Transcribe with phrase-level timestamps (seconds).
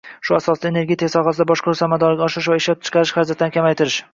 [0.27, 4.03] shu asosda energetika sohasida boshqaruv samaradorligini oshirish va ishlab chiqarish xarajatlarini kamaytirish